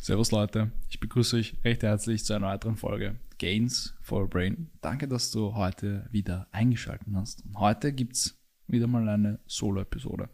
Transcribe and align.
Servus 0.00 0.32
Leute, 0.32 0.72
ich 0.88 0.98
begrüße 0.98 1.36
euch 1.36 1.54
recht 1.62 1.84
herzlich 1.84 2.24
zu 2.24 2.34
einer 2.34 2.48
weiteren 2.48 2.76
Folge 2.76 3.20
Gains 3.38 3.94
for 4.02 4.28
Brain. 4.28 4.70
Danke, 4.80 5.06
dass 5.06 5.30
du 5.30 5.54
heute 5.54 6.08
wieder 6.10 6.48
eingeschaltet 6.50 7.06
hast. 7.14 7.44
Und 7.44 7.56
heute 7.60 7.92
gibt 7.92 8.14
es 8.14 8.36
wieder 8.66 8.88
mal 8.88 9.08
eine 9.08 9.38
Solo-Episode 9.46 10.30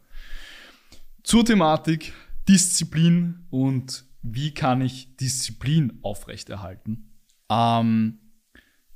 zur 1.21 1.45
Thematik 1.45 2.13
Disziplin 2.49 3.45
und 3.51 4.05
wie 4.23 4.55
kann 4.55 4.81
ich 4.81 5.15
Disziplin 5.17 5.99
aufrechterhalten. 6.01 7.11
Ähm, 7.47 8.20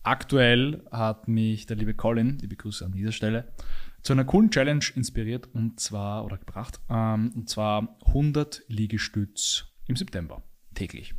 aktuell 0.06 0.84
hat 0.92 1.28
mich 1.28 1.66
der 1.66 1.78
liebe 1.78 1.94
Colin, 1.94 2.38
liebe 2.40 2.56
Grüße 2.56 2.86
an 2.86 2.92
dieser 2.92 3.12
Stelle, 3.12 3.52
zu 4.02 4.14
einer 4.14 4.26
coolen 4.26 4.52
Challenge 4.52 4.86
inspiriert 4.96 5.50
und 5.54 5.80
zwar 5.80 6.26
oder 6.26 6.38
gebracht 6.38 6.80
ähm, 6.90 7.32
und 7.36 7.50
zwar 7.50 7.98
100 8.06 8.64
Liegestütz 8.68 9.66
im 9.88 9.96
September 9.96 10.44
täglich. 10.76 11.16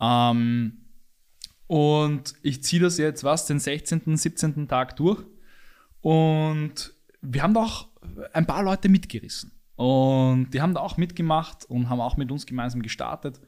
Ähm, 0.00 0.78
und 1.66 2.34
ich 2.42 2.62
ziehe 2.62 2.80
das 2.80 2.98
jetzt, 2.98 3.24
was, 3.24 3.46
den 3.46 3.58
16., 3.58 4.16
17. 4.16 4.68
Tag 4.68 4.96
durch. 4.96 5.24
Und 6.00 6.94
wir 7.20 7.42
haben 7.42 7.54
da 7.54 7.64
auch 7.64 7.88
ein 8.32 8.46
paar 8.46 8.62
Leute 8.62 8.88
mitgerissen. 8.88 9.52
Und 9.74 10.50
die 10.52 10.62
haben 10.62 10.74
da 10.74 10.80
auch 10.80 10.96
mitgemacht 10.96 11.64
und 11.66 11.90
haben 11.90 12.00
auch 12.00 12.16
mit 12.16 12.30
uns 12.30 12.46
gemeinsam 12.46 12.82
gestartet. 12.82 13.40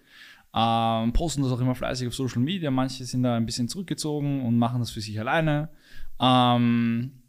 Ähm, 0.55 1.13
posten 1.13 1.43
das 1.43 1.53
auch 1.53 1.61
immer 1.61 1.75
fleißig 1.75 2.09
auf 2.09 2.15
Social 2.15 2.41
Media. 2.41 2.71
Manche 2.71 3.05
sind 3.05 3.23
da 3.23 3.37
ein 3.37 3.47
bisschen 3.47 3.69
zurückgezogen 3.69 4.45
und 4.45 4.59
machen 4.59 4.81
das 4.81 4.91
für 4.91 5.01
sich 5.01 5.19
alleine. 5.21 5.71
Ähm, 6.21 7.23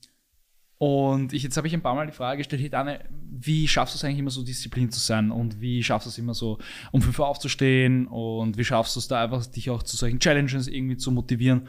und 0.78 1.34
ich, 1.34 1.44
jetzt 1.44 1.58
habe 1.58 1.68
ich 1.68 1.74
ein 1.74 1.82
paar 1.82 1.94
Mal 1.94 2.08
die 2.08 2.14
Frage 2.14 2.38
gestellt, 2.38 2.62
hey 2.62 2.70
Dane, 2.70 3.04
wie 3.12 3.68
schaffst 3.68 3.94
du 3.94 3.98
es 3.98 4.04
eigentlich 4.06 4.20
immer 4.20 4.30
so 4.30 4.44
Disziplin 4.44 4.90
zu 4.90 5.00
sein 5.02 5.30
und 5.30 5.60
wie 5.60 5.84
schaffst 5.84 6.06
du 6.06 6.10
es 6.10 6.18
immer 6.18 6.34
so, 6.34 6.58
um 6.94 7.02
5 7.02 7.20
Uhr 7.20 7.28
aufzustehen 7.28 8.08
und 8.08 8.58
wie 8.58 8.64
schaffst 8.64 8.96
du 8.96 9.02
es 9.02 9.10
da 9.10 9.22
einfach, 9.22 9.46
dich 9.46 9.70
auch 9.70 9.84
zu 9.84 9.98
solchen 9.98 10.20
Challenges 10.20 10.68
irgendwie 10.68 10.96
zu 10.96 11.12
motivieren? 11.12 11.68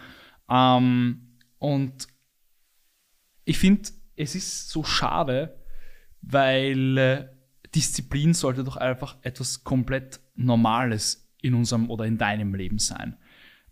Ähm, 0.49 1.39
und 1.59 2.07
ich 3.45 3.59
finde, 3.59 3.91
es 4.15 4.37
ist 4.37 4.71
so 4.71 4.85
schade, 4.85 5.59
weil 6.23 6.99
äh, 6.99 7.29
Disziplin 7.75 8.33
sollte 8.33 8.63
doch 8.63 8.77
einfach 8.77 9.17
etwas 9.23 9.65
komplett 9.65 10.21
Normales 10.37 11.30
in 11.43 11.55
unserem 11.55 11.91
oder 11.91 12.05
in 12.05 12.19
deinem 12.19 12.55
Leben 12.55 12.79
sein. 12.79 13.17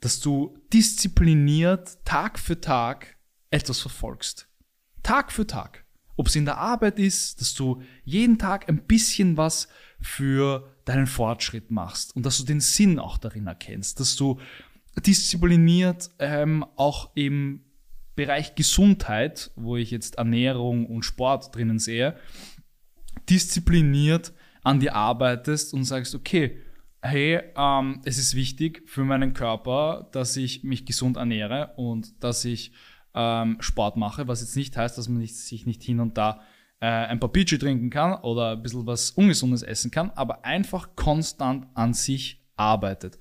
Dass 0.01 0.21
du 0.21 0.57
diszipliniert 0.73 2.05
Tag 2.05 2.39
für 2.39 2.61
Tag 2.61 3.17
etwas 3.51 3.81
verfolgst 3.81 4.49
Tag 5.03 5.33
für 5.33 5.47
Tag. 5.47 5.85
Ob 6.17 6.27
es 6.27 6.37
in 6.37 6.45
der 6.45 6.59
Arbeit 6.59 6.99
ist, 6.99 7.41
dass 7.41 7.55
du 7.55 7.83
jeden 8.05 8.39
Tag 8.39 8.69
ein 8.69 8.85
bisschen 8.85 9.39
was 9.39 9.69
für 10.01 10.75
deinen 10.85 11.07
Fortschritt 11.07 11.71
machst 11.71 12.15
und 12.15 12.27
dass 12.27 12.39
du 12.39 12.45
den 12.45 12.61
Sinn 12.61 12.99
auch 12.99 13.17
darin 13.17 13.47
erkennst, 13.47 14.01
dass 14.01 14.17
du 14.17 14.39
diszipliniert 15.07 16.11
ähm, 16.19 16.65
auch 16.77 17.11
im 17.15 17.65
Bereich 18.17 18.55
Gesundheit, 18.55 19.51
wo 19.55 19.77
ich 19.77 19.91
jetzt 19.93 20.17
Ernährung 20.17 20.87
und 20.87 21.05
Sport 21.05 21.55
drinnen 21.55 21.79
sehe, 21.79 22.19
diszipliniert 23.31 24.33
an 24.63 24.81
dir 24.81 24.95
arbeitest 24.95 25.73
und 25.73 25.85
sagst, 25.85 26.15
okay, 26.15 26.61
hey, 27.03 27.41
ähm, 27.57 28.01
es 28.05 28.19
ist 28.19 28.35
wichtig 28.35 28.83
für 28.87 29.05
meinen 29.05 29.33
Körper, 29.33 30.09
dass 30.13 30.37
ich 30.37 30.65
mich 30.65 30.85
gesund 30.85 31.17
ernähre 31.17 31.73
und 31.77 32.23
dass 32.23 32.45
ich 32.45 32.73
ähm, 33.15 33.57
Sport 33.61 33.97
mache, 33.97 34.29
was 34.29 34.41
jetzt 34.41 34.57
nicht 34.57 34.77
heißt, 34.77 34.99
dass 34.99 35.09
man 35.09 35.19
nicht, 35.19 35.37
sich 35.37 35.67
nicht 35.67 35.83
hin 35.83 36.01
und 36.01 36.19
da 36.19 36.41
äh, 36.81 36.87
ein 36.87 37.21
paar 37.21 37.33
Peachy 37.33 37.59
trinken 37.59 37.91
kann 37.91 38.21
oder 38.23 38.53
ein 38.53 38.63
bisschen 38.63 38.87
was 38.87 39.11
Ungesundes 39.13 39.63
essen 39.63 39.91
kann, 39.91 40.11
aber 40.11 40.45
einfach 40.45 40.95
konstant 40.97 41.67
an 41.75 41.95
sich 41.95 42.45
arbeitet. 42.56 43.19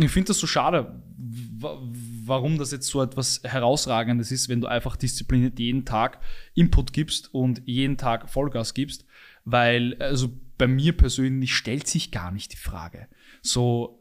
Ich 0.00 0.10
finde 0.10 0.28
das 0.28 0.38
so 0.38 0.46
schade, 0.46 1.02
warum 1.18 2.56
das 2.56 2.70
jetzt 2.70 2.86
so 2.86 3.02
etwas 3.02 3.40
Herausragendes 3.42 4.30
ist, 4.30 4.48
wenn 4.48 4.60
du 4.60 4.68
einfach 4.68 4.94
diszipliniert 4.96 5.58
jeden 5.58 5.84
Tag 5.84 6.20
Input 6.54 6.92
gibst 6.92 7.34
und 7.34 7.62
jeden 7.66 7.96
Tag 7.96 8.30
Vollgas 8.30 8.74
gibst, 8.74 9.06
weil 9.44 9.96
also 10.00 10.30
bei 10.58 10.66
mir 10.66 10.96
persönlich 10.96 11.54
stellt 11.54 11.86
sich 11.86 12.10
gar 12.10 12.32
nicht 12.32 12.52
die 12.52 12.58
Frage. 12.58 13.08
So, 13.40 14.00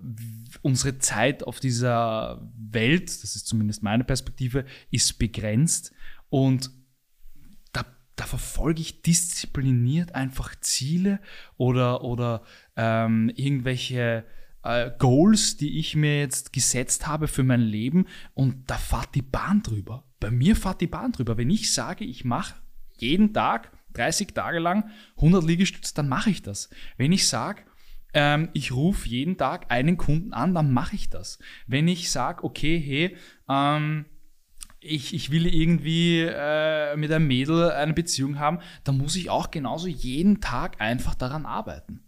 unsere 0.63 0.97
Zeit 0.97 1.43
auf 1.43 1.59
dieser 1.59 2.51
Welt, 2.57 3.09
das 3.09 3.35
ist 3.35 3.47
zumindest 3.47 3.83
meine 3.83 4.03
Perspektive, 4.03 4.65
ist 4.89 5.19
begrenzt 5.19 5.93
und 6.29 6.71
da, 7.73 7.85
da 8.15 8.25
verfolge 8.25 8.81
ich 8.81 9.03
diszipliniert 9.03 10.15
einfach 10.15 10.55
Ziele 10.59 11.19
oder, 11.57 12.03
oder 12.03 12.43
ähm, 12.75 13.31
irgendwelche 13.35 14.25
äh, 14.63 14.91
Goals, 14.97 15.57
die 15.57 15.77
ich 15.77 15.95
mir 15.95 16.19
jetzt 16.19 16.51
gesetzt 16.51 17.05
habe 17.05 17.27
für 17.27 17.43
mein 17.43 17.61
Leben 17.61 18.07
und 18.33 18.69
da 18.69 18.77
fahrt 18.77 19.13
die 19.13 19.21
Bahn 19.21 19.61
drüber. 19.61 20.03
Bei 20.19 20.31
mir 20.31 20.55
fahrt 20.55 20.81
die 20.81 20.87
Bahn 20.87 21.11
drüber. 21.11 21.37
Wenn 21.37 21.51
ich 21.51 21.71
sage, 21.71 22.03
ich 22.03 22.25
mache 22.25 22.55
jeden 22.97 23.31
Tag 23.33 23.71
30 23.97 24.33
Tage 24.33 24.59
lang 24.59 24.89
100 25.17 25.43
Liegestütze, 25.43 25.93
dann 25.95 26.07
mache 26.07 26.29
ich 26.29 26.41
das. 26.41 26.69
Wenn 26.97 27.11
ich 27.11 27.27
sage, 27.27 27.63
ähm, 28.13 28.49
ich 28.53 28.71
rufe 28.71 29.07
jeden 29.07 29.37
Tag 29.37 29.71
einen 29.71 29.97
Kunden 29.97 30.33
an, 30.33 30.53
dann 30.53 30.71
mache 30.71 30.95
ich 30.95 31.09
das. 31.09 31.39
Wenn 31.67 31.87
ich 31.87 32.11
sage, 32.11 32.43
okay, 32.43 32.79
hey, 32.79 33.17
ähm, 33.49 34.05
ich, 34.79 35.13
ich 35.13 35.31
will 35.31 35.47
irgendwie 35.47 36.21
äh, 36.21 36.95
mit 36.95 37.11
einem 37.11 37.27
Mädel 37.27 37.71
eine 37.71 37.93
Beziehung 37.93 38.39
haben, 38.39 38.59
dann 38.83 38.97
muss 38.97 39.15
ich 39.15 39.29
auch 39.29 39.51
genauso 39.51 39.87
jeden 39.87 40.39
Tag 40.39 40.79
einfach 40.79 41.15
daran 41.15 41.45
arbeiten. 41.45 42.06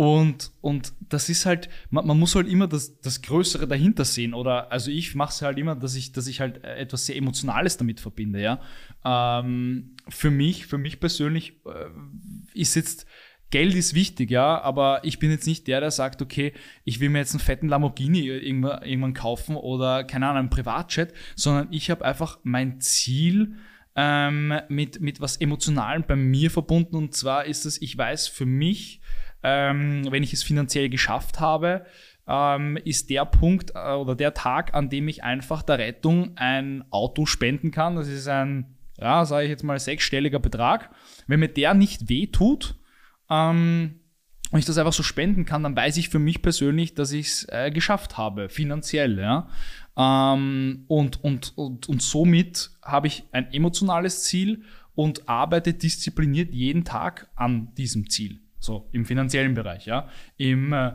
Und, 0.00 0.52
und 0.62 0.94
das 1.10 1.28
ist 1.28 1.44
halt, 1.44 1.68
man, 1.90 2.06
man 2.06 2.18
muss 2.18 2.34
halt 2.34 2.48
immer 2.48 2.66
das, 2.66 2.98
das 3.02 3.20
Größere 3.20 3.68
dahinter 3.68 4.06
sehen. 4.06 4.32
Oder 4.32 4.72
also 4.72 4.90
ich 4.90 5.14
mache 5.14 5.28
es 5.28 5.42
halt 5.42 5.58
immer, 5.58 5.76
dass 5.76 5.94
ich, 5.94 6.12
dass 6.12 6.26
ich 6.26 6.40
halt 6.40 6.64
etwas 6.64 7.04
sehr 7.04 7.16
Emotionales 7.16 7.76
damit 7.76 8.00
verbinde, 8.00 8.40
ja. 8.40 8.62
Ähm, 9.04 9.96
für 10.08 10.30
mich, 10.30 10.64
für 10.66 10.78
mich 10.78 11.00
persönlich 11.00 11.60
äh, 11.66 12.58
ist 12.58 12.76
jetzt 12.76 13.04
Geld 13.50 13.74
ist 13.74 13.92
wichtig, 13.92 14.30
ja, 14.30 14.58
aber 14.62 15.00
ich 15.04 15.18
bin 15.18 15.30
jetzt 15.30 15.46
nicht 15.46 15.66
der, 15.66 15.80
der 15.80 15.90
sagt, 15.90 16.22
okay, 16.22 16.54
ich 16.84 17.00
will 17.00 17.10
mir 17.10 17.18
jetzt 17.18 17.34
einen 17.34 17.40
fetten 17.40 17.68
Lamborghini 17.68 18.20
irgendwann, 18.20 18.82
irgendwann 18.82 19.12
kaufen 19.12 19.54
oder, 19.54 20.04
keine 20.04 20.28
Ahnung, 20.28 20.38
einen 20.38 20.50
Privatjet, 20.50 21.12
sondern 21.36 21.68
ich 21.72 21.90
habe 21.90 22.06
einfach 22.06 22.38
mein 22.42 22.80
Ziel 22.80 23.56
ähm, 23.96 24.54
mit, 24.70 25.02
mit 25.02 25.20
was 25.20 25.36
Emotionalem 25.36 26.04
bei 26.08 26.16
mir 26.16 26.50
verbunden 26.50 26.96
und 26.96 27.14
zwar 27.14 27.44
ist 27.44 27.66
es, 27.66 27.82
ich 27.82 27.98
weiß 27.98 28.28
für 28.28 28.46
mich, 28.46 28.99
ähm, 29.42 30.06
wenn 30.10 30.22
ich 30.22 30.32
es 30.32 30.42
finanziell 30.42 30.88
geschafft 30.88 31.40
habe, 31.40 31.84
ähm, 32.28 32.76
ist 32.84 33.10
der 33.10 33.24
Punkt 33.24 33.72
äh, 33.74 33.92
oder 33.92 34.14
der 34.14 34.34
Tag, 34.34 34.74
an 34.74 34.88
dem 34.88 35.08
ich 35.08 35.24
einfach 35.24 35.62
der 35.62 35.78
Rettung 35.78 36.36
ein 36.36 36.84
Auto 36.90 37.26
spenden 37.26 37.70
kann. 37.70 37.96
Das 37.96 38.08
ist 38.08 38.28
ein, 38.28 38.76
ja, 38.98 39.24
sage 39.24 39.44
ich 39.44 39.50
jetzt 39.50 39.64
mal, 39.64 39.78
sechsstelliger 39.78 40.38
Betrag. 40.38 40.90
Wenn 41.26 41.40
mir 41.40 41.48
der 41.48 41.74
nicht 41.74 42.08
weh 42.08 42.26
tut, 42.26 42.76
ähm, 43.30 44.00
und 44.50 44.58
ich 44.58 44.64
das 44.64 44.78
einfach 44.78 44.92
so 44.92 45.04
spenden 45.04 45.44
kann, 45.44 45.62
dann 45.62 45.76
weiß 45.76 45.96
ich 45.96 46.08
für 46.08 46.18
mich 46.18 46.42
persönlich, 46.42 46.94
dass 46.94 47.12
ich 47.12 47.26
es 47.26 47.48
äh, 47.50 47.70
geschafft 47.70 48.18
habe, 48.18 48.48
finanziell. 48.48 49.18
Ja? 49.18 49.48
Ähm, 49.96 50.84
und, 50.88 51.22
und, 51.22 51.56
und, 51.56 51.88
und 51.88 52.02
somit 52.02 52.70
habe 52.82 53.06
ich 53.06 53.24
ein 53.30 53.52
emotionales 53.52 54.24
Ziel 54.24 54.64
und 54.94 55.28
arbeite 55.28 55.72
diszipliniert 55.72 56.52
jeden 56.52 56.84
Tag 56.84 57.30
an 57.36 57.72
diesem 57.76 58.10
Ziel. 58.10 58.40
So 58.60 58.88
im 58.92 59.04
finanziellen 59.04 59.54
Bereich, 59.54 59.86
ja. 59.86 60.08
Im 60.36 60.72
äh, 60.72 60.92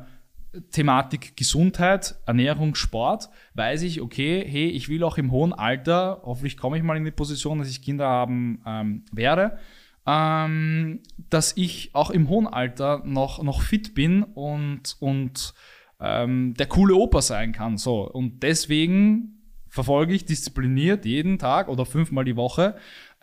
Thematik 0.72 1.36
Gesundheit, 1.36 2.16
Ernährung, 2.26 2.76
Sport, 2.76 3.30
weiß 3.56 3.82
ich, 3.82 4.02
okay, 4.02 4.46
hey, 4.48 4.70
ich 4.70 4.88
will 4.88 5.04
auch 5.04 5.18
im 5.18 5.32
hohen 5.32 5.52
Alter, 5.52 6.22
hoffentlich 6.24 6.58
komme 6.58 6.78
ich 6.78 6.84
mal 6.84 6.96
in 6.96 7.04
die 7.04 7.12
Position, 7.12 7.60
dass 7.60 7.70
ich 7.70 7.82
Kinder 7.82 8.08
haben 8.08 8.62
ähm, 8.66 9.04
werde, 9.12 9.58
ähm, 10.06 11.02
dass 11.30 11.58
ich 11.58 11.90
auch 11.94 12.10
im 12.12 12.30
hohen 12.30 12.48
Alter 12.48 13.02
noch, 13.04 13.44
noch 13.44 13.62
fit 13.62 13.96
bin 13.96 14.24
und, 14.24 14.96
und 15.00 15.54
ähm, 16.00 16.54
der 16.54 16.68
coole 16.68 16.96
Opa 16.96 17.22
sein 17.22 17.52
kann. 17.52 17.78
So. 17.78 18.10
Und 18.10 18.44
deswegen 18.44 19.36
verfolge 19.68 20.14
ich 20.14 20.26
diszipliniert 20.26 21.06
jeden 21.06 21.38
Tag 21.38 21.68
oder 21.68 21.86
fünfmal 21.86 22.24
die 22.24 22.38
Woche, 22.38 22.76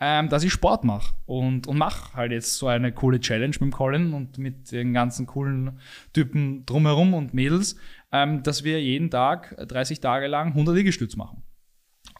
ähm, 0.05 0.27
dass 0.27 0.43
ich 0.43 0.51
Sport 0.51 0.83
mache. 0.83 1.13
Und, 1.25 1.65
und 1.65 1.77
mache 1.77 2.13
halt 2.13 2.33
jetzt 2.33 2.57
so 2.57 2.67
eine 2.67 2.91
coole 2.91 3.21
Challenge 3.21 3.55
mit 3.61 3.71
Colin 3.71 4.11
und 4.11 4.37
mit 4.37 4.69
den 4.73 4.93
ganzen 4.93 5.25
coolen 5.25 5.79
Typen 6.11 6.65
drumherum 6.65 7.13
und 7.13 7.33
Mädels, 7.33 7.77
ähm, 8.11 8.43
dass 8.43 8.65
wir 8.65 8.83
jeden 8.83 9.09
Tag 9.09 9.55
30 9.57 10.01
Tage 10.01 10.27
lang 10.27 10.49
100 10.49 10.75
Liegestütz 10.75 11.15
machen. 11.15 11.43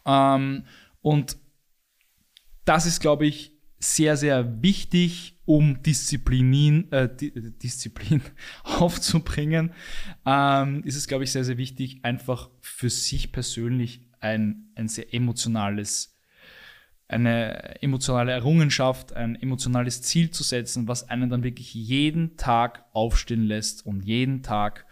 Ähm, 0.06 0.64
und 1.02 1.36
das 2.64 2.86
ist, 2.86 3.00
glaube 3.00 3.26
ich, 3.26 3.52
sehr, 3.78 4.16
sehr 4.16 4.62
wichtig, 4.62 5.42
um 5.44 5.82
Disziplin, 5.82 6.90
äh, 6.90 7.10
Disziplin 7.62 8.22
aufzubringen, 8.62 9.74
ähm, 10.24 10.82
ist 10.84 10.96
es, 10.96 11.06
glaube 11.06 11.24
ich, 11.24 11.32
sehr, 11.32 11.44
sehr 11.44 11.58
wichtig, 11.58 12.02
einfach 12.02 12.48
für 12.62 12.88
sich 12.88 13.30
persönlich 13.30 14.08
ein, 14.20 14.70
ein 14.74 14.88
sehr 14.88 15.12
emotionales 15.12 16.13
eine 17.08 17.82
emotionale 17.82 18.32
Errungenschaft, 18.32 19.12
ein 19.12 19.40
emotionales 19.40 20.02
Ziel 20.02 20.30
zu 20.30 20.42
setzen, 20.42 20.88
was 20.88 21.08
einen 21.08 21.28
dann 21.28 21.44
wirklich 21.44 21.74
jeden 21.74 22.36
Tag 22.36 22.84
aufstehen 22.92 23.44
lässt 23.44 23.84
und 23.84 24.02
jeden 24.02 24.42
Tag, 24.42 24.86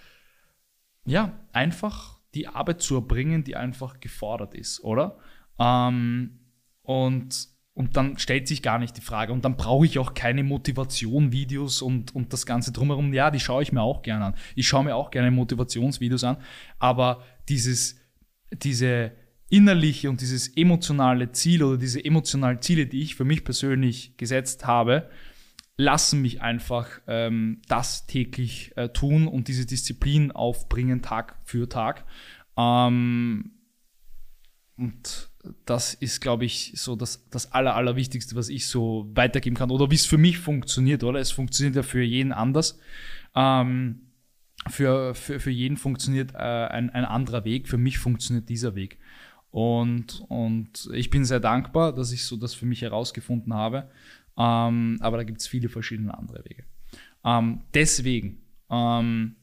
ja, 1.05 1.33
einfach 1.53 2.19
die 2.35 2.49
Arbeit 2.49 2.83
zu 2.83 2.97
erbringen, 2.97 3.45
die 3.45 3.57
einfach 3.57 4.01
gefordert 4.01 4.55
ist, 4.55 4.85
oder? 4.85 5.19
Ähm, 5.59 6.39
und, 6.83 7.49
und 7.75 7.97
dann 7.97 8.19
stellt 8.19 8.47
sich 8.47 8.63
gar 8.63 8.79
nicht 8.79 8.97
die 8.97 9.03
Frage. 9.03 9.33
Und 9.33 9.45
dann 9.45 9.57
brauche 9.57 9.87
ich 9.87 9.99
auch 9.99 10.15
keine 10.15 10.43
Motivation-Videos 10.45 11.83
und, 11.83 12.15
und 12.15 12.33
das 12.33 12.47
Ganze 12.47 12.73
drumherum. 12.73 13.13
Ja, 13.15 13.31
die 13.31 13.41
schaue 13.41 13.63
ich 13.63 13.73
mir 13.73 13.83
auch 13.83 14.03
gerne 14.03 14.27
an. 14.27 14.35
Ich 14.55 14.69
schaue 14.69 14.85
mir 14.85 14.97
auch 14.97 15.11
gerne 15.11 15.31
Motivationsvideos 15.31 16.25
an. 16.25 16.37
Aber 16.79 17.23
dieses, 17.49 18.01
diese 18.53 19.13
innerliche 19.53 20.09
und 20.09 20.23
dieses 20.23 20.49
emotionale 20.57 21.31
Ziel 21.33 21.63
oder 21.63 21.77
diese 21.77 22.03
emotionalen 22.03 22.63
Ziele, 22.63 22.87
die 22.87 23.03
ich 23.03 23.17
für 23.17 23.25
mich 23.25 23.45
persönlich 23.45 24.17
gesetzt 24.17 24.67
habe, 24.67 25.11
lassen 25.77 26.23
mich 26.23 26.41
einfach 26.41 26.89
ähm, 27.07 27.61
das 27.69 28.07
täglich 28.07 28.73
äh, 28.77 28.89
tun 28.89 29.29
und 29.29 29.49
diese 29.49 29.67
Disziplin 29.67 30.33
aufbringen, 30.33 31.03
Tag 31.03 31.37
für 31.45 31.69
Tag. 31.69 32.07
Ähm, 32.57 33.53
und 34.79 35.29
das 35.67 35.93
ist, 35.93 36.23
glaube 36.23 36.47
ich, 36.47 36.73
so 36.77 36.97
das, 36.97 37.29
das 37.29 37.53
Aller, 37.53 37.77
Allerwichtigste, 37.77 38.35
was 38.35 38.49
ich 38.49 38.67
so 38.67 39.11
weitergeben 39.15 39.55
kann 39.55 39.71
oder 39.71 39.91
wie 39.91 39.97
es 39.97 40.07
für 40.07 40.19
mich 40.19 40.39
funktioniert, 40.39 41.05
oder? 41.05 41.21
Es 41.21 41.31
funktioniert 41.31 41.77
ja 41.77 41.83
für 41.83 42.03
jeden 42.03 42.33
anders. 42.33 42.79
Ähm, 43.35 44.13
für, 44.71 45.15
für, 45.15 45.41
für 45.41 45.51
jeden 45.51 45.77
funktioniert 45.77 46.33
äh, 46.33 46.39
ein, 46.39 46.89
ein 46.89 47.05
anderer 47.05 47.45
Weg. 47.45 47.69
Für 47.69 47.79
mich 47.79 47.99
funktioniert 47.99 48.49
dieser 48.49 48.75
Weg. 48.75 48.99
Und, 49.53 50.25
und 50.29 50.89
ich 50.95 51.11
bin 51.11 51.27
sehr 51.27 51.39
dankbar, 51.39 51.95
dass 51.95 52.11
ich 52.11 52.25
so 52.25 52.37
das 52.37 52.55
für 52.55 52.67
mich 52.67 52.81
herausgefunden 52.81 53.55
habe. 53.55 53.91
Ähm, 54.37 54.99
aber 55.01 55.19
da 55.19 55.25
gibt 55.25 55.41
es 55.41 55.47
viele 55.47 55.69
verschiedene 55.69 56.17
andere 56.17 56.43
Wege. 56.45 56.65
Ähm, 57.23 57.61
deswegen, 57.75 58.43
ähm, 58.71 59.37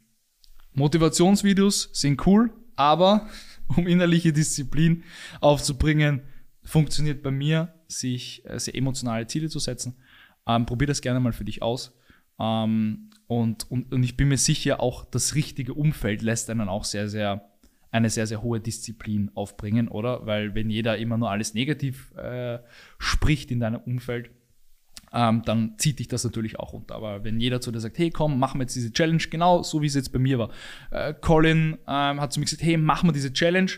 Motivationsvideos 0.74 1.92
sind 1.94 2.26
cool, 2.26 2.52
aber 2.76 3.30
um 3.68 3.88
innerliche 3.88 4.34
Disziplin 4.34 5.04
aufzubringen, 5.42 6.24
funktioniert 6.64 7.22
bei 7.22 7.32
mir, 7.32 7.74
sich 7.88 8.44
äh, 8.46 8.60
sehr 8.60 8.76
emotionale 8.76 9.28
Ziele 9.28 9.48
zu 9.48 9.60
setzen. 9.60 9.96
Ähm, 10.48 10.66
probier 10.66 10.88
das 10.88 11.02
gerne 11.02 11.20
mal 11.20 11.34
für 11.34 11.46
dich 11.46 11.62
aus. 11.62 11.96
Ähm, 12.40 13.12
und, 13.28 13.70
und, 13.70 13.92
und 13.92 14.04
ich 14.04 14.18
bin 14.18 14.30
mir 14.30 14.38
sicher, 14.40 14.82
auch 14.82 15.06
das 15.06 15.36
richtige 15.36 15.76
Umfeld 15.76 16.24
lässt 16.24 16.50
einen 16.50 16.68
auch 16.68 16.84
sehr, 16.84 17.10
sehr, 17.10 17.48
eine 17.92 18.10
sehr, 18.10 18.28
sehr 18.28 18.42
hohe 18.42 18.60
Disziplin 18.60 19.32
aufbringen, 19.34 19.88
oder? 19.88 20.26
Weil 20.26 20.56
wenn 20.56 20.70
jeder 20.70 20.98
immer 20.98 21.18
nur 21.18 21.32
alles 21.32 21.54
negativ 21.54 22.14
äh, 22.16 22.60
spricht 22.98 23.52
in 23.52 23.60
deinem 23.60 23.82
Umfeld, 23.82 24.32
ähm, 25.12 25.42
dann 25.44 25.74
zieht 25.78 26.00
dich 26.00 26.08
das 26.08 26.24
natürlich 26.24 26.60
auch 26.60 26.74
runter. 26.74 26.96
Aber 26.96 27.24
wenn 27.24 27.40
jeder 27.40 27.62
zu 27.62 27.72
dir 27.72 27.80
sagt, 27.80 27.98
hey 27.98 28.12
komm, 28.12 28.40
machen 28.40 28.60
wir 28.60 28.64
jetzt 28.64 28.76
diese 28.76 28.94
Challenge, 28.94 29.24
genau 29.30 29.64
so 29.64 29.82
wie 29.82 29.88
es 29.88 29.96
jetzt 29.96 30.12
bei 30.12 30.20
mir 30.20 30.40
war. 30.40 30.50
Äh, 30.92 31.14
Colin 31.20 31.78
ähm, 31.88 32.22
hat 32.22 32.34
zu 32.34 32.40
mir 32.40 32.46
gesagt, 32.46 32.64
hey, 32.64 32.78
machen 32.78 33.10
wir 33.10 33.14
diese 33.14 33.34
Challenge, 33.34 33.72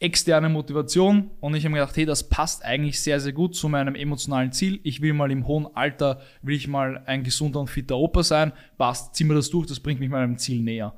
externe 0.00 0.48
Motivation 0.48 1.30
und 1.40 1.54
ich 1.54 1.64
habe 1.64 1.72
mir 1.72 1.80
gedacht, 1.80 1.96
hey, 1.96 2.04
das 2.04 2.28
passt 2.28 2.64
eigentlich 2.64 3.00
sehr, 3.00 3.20
sehr 3.20 3.32
gut 3.32 3.54
zu 3.54 3.68
meinem 3.68 3.94
emotionalen 3.94 4.52
Ziel. 4.52 4.80
Ich 4.82 5.00
will 5.00 5.14
mal 5.14 5.30
im 5.30 5.46
hohen 5.46 5.68
Alter, 5.74 6.20
will 6.42 6.56
ich 6.56 6.66
mal 6.66 7.02
ein 7.06 7.22
gesunder 7.22 7.60
und 7.60 7.70
fitter 7.70 7.96
Opa 7.96 8.22
sein, 8.22 8.52
passt, 8.76 9.14
ziehen 9.14 9.28
wir 9.28 9.34
das 9.34 9.50
durch, 9.50 9.66
das 9.66 9.80
bringt 9.80 10.00
mich 10.00 10.10
meinem 10.10 10.36
Ziel 10.36 10.62
näher. 10.62 10.94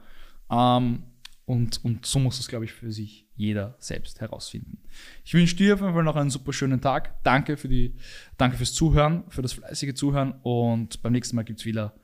Ähm, 0.50 1.02
und, 1.46 1.84
und 1.84 2.04
so 2.04 2.19
muss 2.19 2.38
das, 2.38 2.48
glaube 2.48 2.64
ich, 2.64 2.72
für 2.72 2.93
sich 2.93 3.28
jeder 3.37 3.76
selbst 3.78 4.20
herausfinden. 4.20 4.82
Ich 5.25 5.32
wünsche 5.32 5.56
dir 5.56 5.75
auf 5.75 5.81
jeden 5.81 5.94
Fall 5.94 6.02
noch 6.02 6.16
einen 6.16 6.31
super 6.31 6.52
schönen 6.52 6.81
Tag. 6.81 7.22
Danke, 7.22 7.56
für 7.56 7.69
die, 7.69 7.94
danke 8.37 8.56
fürs 8.56 8.75
Zuhören, 8.75 9.25
für 9.28 9.43
das 9.43 9.52
fleißige 9.52 9.94
Zuhören 9.94 10.34
und 10.43 11.02
beim 11.02 11.12
nächsten 11.12 11.37
Mal 11.37 11.44
gibt 11.44 11.60
es 11.60 11.64
wieder 11.64 11.94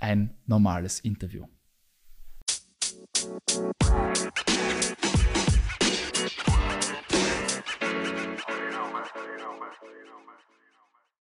ein 0.00 0.34
normales 0.46 1.00
Interview. 1.00 1.46